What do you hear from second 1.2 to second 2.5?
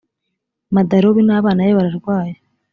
n ‘abana be bararwaye.